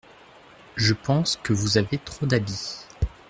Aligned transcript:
Je 0.77 0.95
pense 0.95 1.35
que 1.43 1.53
vous 1.53 1.77
avez 1.77 1.99
trop 1.99 2.25
d’habits. 2.25 2.87